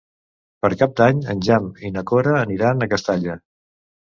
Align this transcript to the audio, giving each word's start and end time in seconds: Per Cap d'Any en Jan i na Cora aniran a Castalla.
Per 0.65 0.69
Cap 0.79 0.95
d'Any 1.01 1.19
en 1.35 1.45
Jan 1.49 1.67
i 1.89 1.91
na 1.99 2.05
Cora 2.13 2.33
aniran 2.41 2.85
a 2.87 2.89
Castalla. 2.95 3.37